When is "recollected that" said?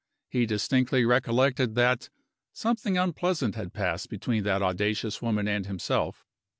1.05-2.09